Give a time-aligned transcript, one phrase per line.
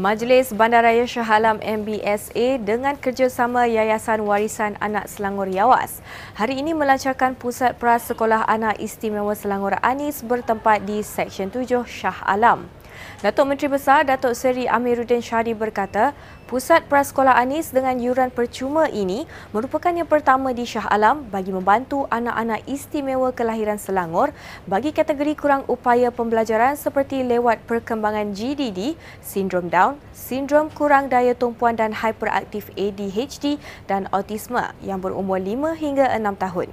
[0.00, 6.00] Majlis Bandaraya Shah Alam MBSA dengan kerjasama Yayasan Warisan Anak Selangor Yawas
[6.32, 12.79] hari ini melancarkan Pusat Prasekolah Anak Istimewa Selangor Anis bertempat di Seksyen 7 Shah Alam.
[13.20, 16.16] Datuk Menteri Besar Datuk Seri Amiruddin Syari berkata,
[16.50, 19.22] Pusat Prasekolah Anis dengan yuran percuma ini
[19.54, 24.34] merupakan yang pertama di Shah Alam bagi membantu anak-anak istimewa kelahiran Selangor
[24.66, 31.78] bagi kategori kurang upaya pembelajaran seperti lewat perkembangan GDD, sindrom Down, sindrom kurang daya tumpuan
[31.78, 36.68] dan hyperaktif ADHD dan autisme yang berumur 5 hingga 6 tahun.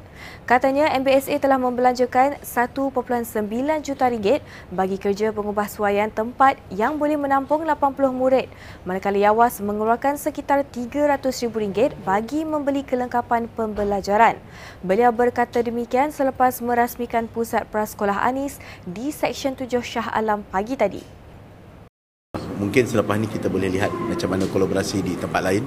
[0.49, 4.41] Katanya MBSA telah membelanjakan 1.9 juta ringgit
[4.73, 8.49] bagi kerja pengubahsuaian tempat yang boleh menampung 80 murid,
[8.89, 14.41] manakala Yawas mengeluarkan sekitar RM300,000 bagi membeli kelengkapan pembelajaran.
[14.81, 18.57] Beliau berkata demikian selepas merasmikan Pusat Prasekolah Anis
[18.89, 21.05] di Seksyen 7 Shah Alam pagi tadi.
[22.57, 25.61] Mungkin selepas ini kita boleh lihat macam mana kolaborasi di tempat lain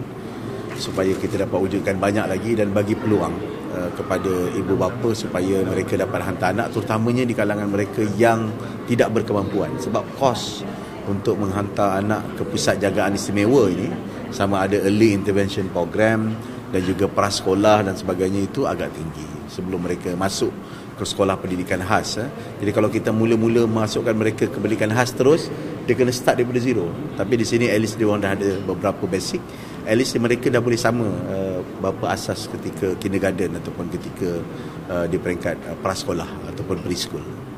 [0.74, 5.98] supaya kita dapat wujudkan banyak lagi dan bagi peluang uh, kepada ibu bapa supaya mereka
[5.98, 8.50] dapat hantar anak terutamanya di kalangan mereka yang
[8.90, 10.62] tidak berkemampuan sebab kos
[11.08, 13.90] untuk menghantar anak ke pusat jagaan istimewa ini
[14.30, 16.30] sama ada early intervention program
[16.70, 20.54] dan juga prasekolah dan sebagainya itu agak tinggi sebelum mereka masuk
[20.94, 22.28] ke sekolah pendidikan khas eh.
[22.62, 25.50] jadi kalau kita mula-mula masukkan mereka ke pendidikan khas terus
[25.90, 26.86] dia kena start daripada zero.
[27.18, 29.42] Tapi di sini at least dia orang dah ada beberapa basic.
[29.82, 34.38] At least mereka dah boleh sama uh, berapa asas ketika kindergarten ataupun ketika
[34.86, 37.49] uh, di peringkat uh, prasekolah ataupun preschool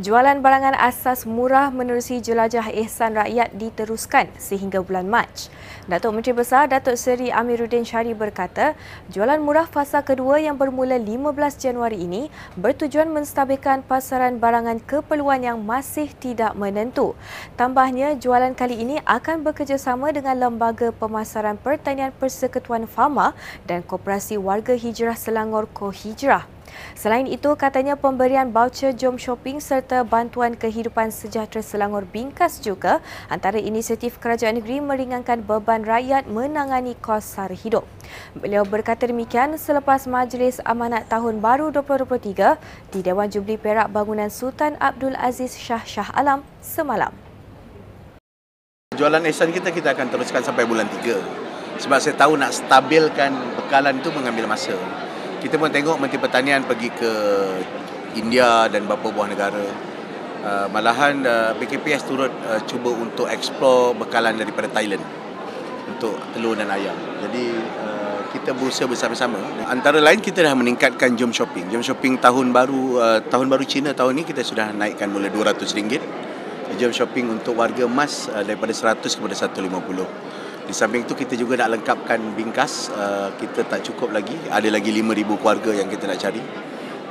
[0.00, 5.52] Jualan barangan asas murah menerusi jelajah ihsan rakyat diteruskan sehingga bulan Mac.
[5.84, 8.72] Datuk Menteri Besar Datuk Seri Amiruddin Syari berkata,
[9.12, 15.60] jualan murah fasa kedua yang bermula 15 Januari ini bertujuan menstabilkan pasaran barangan keperluan yang
[15.60, 17.12] masih tidak menentu.
[17.60, 23.36] Tambahnya, jualan kali ini akan bekerjasama dengan Lembaga Pemasaran Pertanian Persekutuan Fama
[23.68, 26.61] dan Koperasi Warga Hijrah Selangor Kohijrah.
[26.92, 33.00] Selain itu, katanya pemberian voucher Jom Shopping serta bantuan kehidupan sejahtera Selangor Bingkas juga
[33.32, 37.88] antara inisiatif kerajaan negeri meringankan beban rakyat menangani kos sara hidup.
[38.36, 44.76] Beliau berkata demikian selepas Majlis Amanat Tahun Baru 2023 di Dewan Jubli Perak Bangunan Sultan
[44.76, 47.16] Abdul Aziz Shah Shah Alam semalam.
[48.92, 51.80] Jualan ihsan kita kita akan teruskan sampai bulan 3.
[51.80, 54.76] Sebab saya tahu nak stabilkan bekalan itu mengambil masa
[55.42, 57.12] kita pun tengok Menteri Pertanian pergi ke
[58.14, 59.66] India dan beberapa buah negara.
[60.42, 65.02] Uh, malahan uh, PKPS turut uh, cuba untuk explore bekalan daripada Thailand
[65.90, 66.94] untuk telur dan ayam.
[67.26, 69.38] Jadi uh, kita berusaha bersama-sama.
[69.66, 71.70] Antara lain kita dah meningkatkan jom shopping.
[71.70, 76.02] Jom shopping tahun baru uh, tahun baru Cina tahun ini kita sudah naikkan mula RM200.
[76.78, 79.62] Jom shopping untuk warga emas uh, daripada 100 kepada 150.
[80.62, 82.86] Di samping itu kita juga nak lengkapkan bingkas.
[82.94, 84.38] Uh, kita tak cukup lagi.
[84.46, 86.42] Ada lagi 5,000 keluarga yang kita nak cari.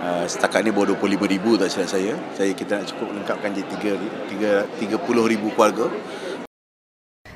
[0.01, 2.13] Uh, setakat ni baru 25,000 tak silap saya.
[2.31, 5.85] Saya kita nak cukup lengkapkan je 30,000 keluarga.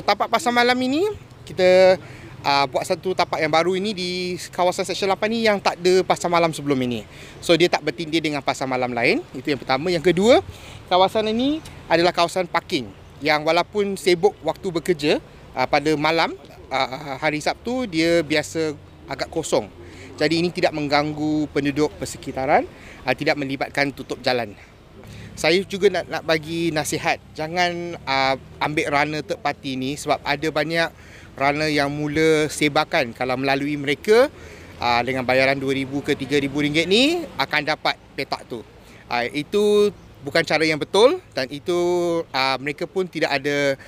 [0.00, 1.08] Tapak pasar malam ini
[1.44, 2.00] kita
[2.44, 4.10] uh, buat satu tapak yang baru ini di
[4.52, 7.04] kawasan Seksyen 8 ni yang tak ada pasar malam sebelum ini.
[7.40, 9.24] So dia tak bertindih dengan pasar malam lain.
[9.36, 9.92] Itu yang pertama.
[9.92, 10.44] Yang kedua,
[10.88, 12.88] kawasan ini adalah kawasan parking
[13.20, 15.12] yang walaupun sibuk waktu bekerja
[15.52, 16.32] uh, pada malam
[16.72, 18.72] uh, hari Sabtu dia biasa
[19.10, 19.79] agak kosong.
[20.20, 22.68] Jadi ini tidak mengganggu penduduk persekitaran,
[23.08, 24.52] uh, tidak melibatkan tutup jalan.
[25.32, 30.48] Saya juga nak nak bagi nasihat, jangan uh, ambil runner third party ni sebab ada
[30.52, 30.92] banyak
[31.40, 34.28] runner yang mula sebakan kalau melalui mereka
[34.76, 38.60] uh, dengan bayaran RM2,000 ke RM3,000 ni akan dapat petak tu.
[39.08, 39.88] Uh, itu
[40.20, 41.78] bukan cara yang betul dan itu
[42.28, 43.80] uh, mereka pun tidak ada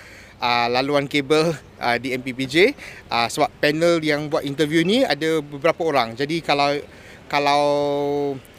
[0.42, 2.74] uh, laluan kabel uh, di MPPJ
[3.06, 6.18] uh, sebab panel yang buat interview ni ada beberapa orang.
[6.18, 6.74] Jadi kalau
[7.30, 7.62] kalau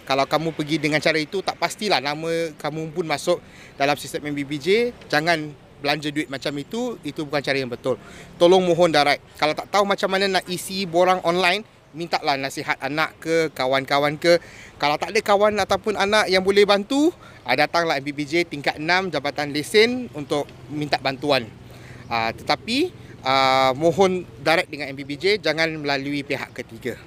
[0.04, 3.44] kalau kamu pergi dengan cara itu tak pastilah nama kamu pun masuk
[3.76, 4.96] dalam sistem MPPJ.
[5.12, 5.52] Jangan
[5.84, 8.00] belanja duit macam itu, itu bukan cara yang betul.
[8.40, 9.20] Tolong mohon darat.
[9.36, 14.40] Kalau tak tahu macam mana nak isi borang online, mintalah nasihat anak ke, kawan-kawan ke.
[14.80, 17.12] Kalau tak ada kawan ataupun anak yang boleh bantu,
[17.44, 21.63] ah, datanglah MBBJ tingkat 6 Jabatan Lesen untuk minta bantuan.
[22.12, 22.92] Uh, tetapi
[23.24, 27.00] uh, mohon direct dengan MBBJ jangan melalui pihak ketiga.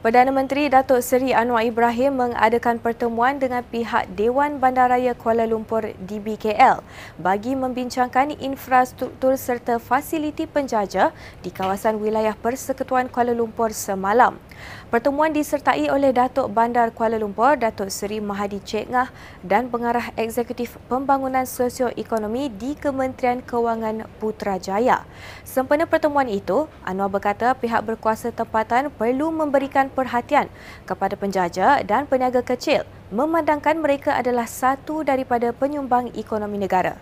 [0.00, 6.80] Perdana Menteri Datuk Seri Anwar Ibrahim mengadakan pertemuan dengan pihak Dewan Bandaraya Kuala Lumpur DBKL
[7.20, 11.12] bagi membincangkan infrastruktur serta fasiliti penjaja
[11.44, 14.40] di kawasan wilayah Persekutuan Kuala Lumpur semalam.
[14.88, 19.12] Pertemuan disertai oleh Datuk Bandar Kuala Lumpur, Datuk Seri Mahadi Cik Ngah
[19.44, 25.08] dan Pengarah Eksekutif Pembangunan Sosio-Ekonomi di Kementerian Kewangan Putrajaya.
[25.48, 30.52] Sempena pertemuan itu, Anwar berkata pihak berkuasa tempatan perlu memberikan perhatian
[30.84, 37.00] kepada penjaja dan peniaga kecil memandangkan mereka adalah satu daripada penyumbang ekonomi negara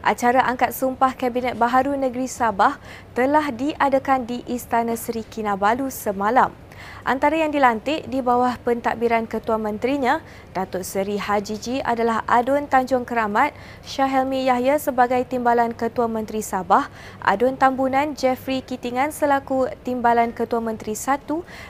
[0.00, 2.80] acara angkat sumpah Kabinet Baharu Negeri Sabah
[3.12, 6.52] telah diadakan di Istana Seri Kinabalu semalam.
[7.00, 10.20] Antara yang dilantik di bawah pentadbiran Ketua Menterinya,
[10.52, 16.92] Datuk Seri Haji Ji adalah Adun Tanjung Keramat, Syahelmi Yahya sebagai Timbalan Ketua Menteri Sabah,
[17.24, 21.24] Adun Tambunan Jeffrey Kitingan selaku Timbalan Ketua Menteri 1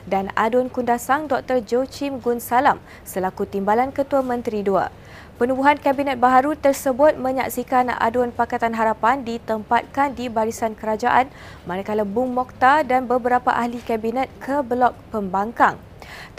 [0.05, 1.63] dan Adun Kundasang Dr.
[1.63, 5.01] Joachim Gun Salam selaku Timbalan Ketua Menteri 2.
[5.41, 11.33] Penubuhan Kabinet Baharu tersebut menyaksikan aduan Pakatan Harapan ditempatkan di barisan kerajaan
[11.65, 15.75] manakala Bung Mokhtar dan beberapa ahli Kabinet ke blok pembangkang.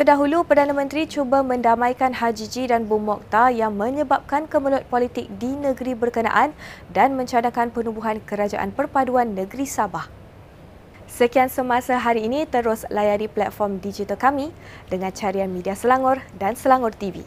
[0.01, 5.53] Terdahulu, Perdana Menteri cuba mendamaikan Haji Ji dan Bung Mokhtar yang menyebabkan kemelut politik di
[5.53, 6.57] negeri berkenaan
[6.91, 10.09] dan mencadangkan penubuhan Kerajaan Perpaduan Negeri Sabah.
[11.13, 14.49] Sekian semasa hari ini, terus layari platform digital kami
[14.89, 17.21] dengan carian media Selangor dan Selangor TV.